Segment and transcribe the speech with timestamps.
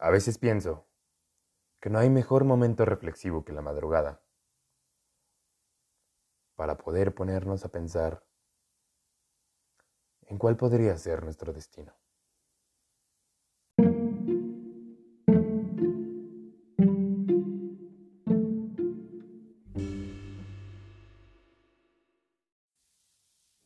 [0.00, 0.86] A veces pienso
[1.80, 4.22] que no hay mejor momento reflexivo que la madrugada
[6.54, 8.24] para poder ponernos a pensar
[10.22, 11.92] en cuál podría ser nuestro destino.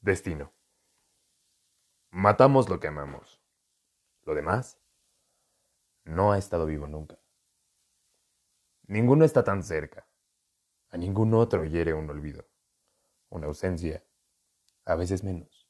[0.01, 0.53] Destino.
[2.11, 3.43] Matamos lo que amamos.
[4.25, 4.82] Lo demás
[6.05, 7.19] no ha estado vivo nunca.
[8.87, 10.07] Ninguno está tan cerca.
[10.91, 12.47] A ningún otro hiere un olvido,
[13.31, 14.05] una ausencia,
[14.85, 15.67] a veces menos.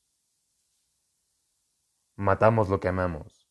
[2.16, 3.48] Matamos lo que amamos,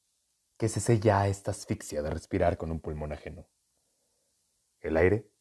[0.57, 3.48] que se sella esta asfixia de respirar con un pulmón ajeno.
[4.82, 5.32] El aire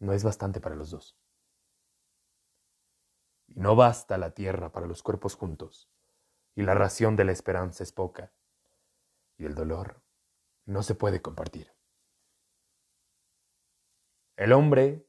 [0.00, 1.16] no es bastante para los dos.
[3.46, 5.88] Y no basta la tierra para los cuerpos juntos,
[6.54, 8.32] y la ración de la esperanza es poca,
[9.38, 10.02] y el dolor
[10.64, 11.72] no se puede compartir.
[14.36, 15.08] El hombre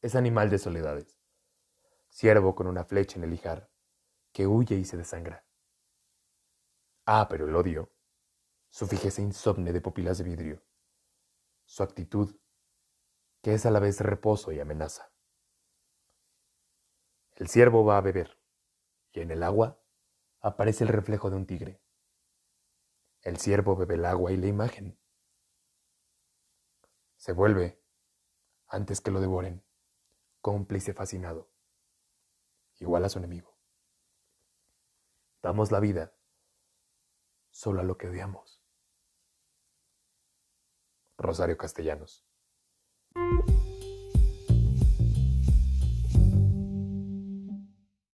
[0.00, 1.20] es animal de soledades,
[2.08, 3.70] ciervo con una flecha en el hijar,
[4.32, 5.46] que huye y se desangra.
[7.04, 7.92] Ah, pero el odio,
[8.70, 10.64] su fijeza insomne de pupilas de vidrio,
[11.64, 12.38] su actitud,
[13.42, 15.12] que es a la vez reposo y amenaza.
[17.34, 18.38] El ciervo va a beber,
[19.12, 19.82] y en el agua
[20.40, 21.82] aparece el reflejo de un tigre.
[23.22, 24.98] El ciervo bebe el agua y la imagen.
[27.16, 27.80] Se vuelve,
[28.66, 29.64] antes que lo devoren,
[30.40, 31.48] cómplice fascinado,
[32.78, 33.56] igual a su enemigo.
[35.40, 36.12] Damos la vida
[37.50, 38.60] solo a lo que odiamos.
[41.16, 42.26] Rosario Castellanos.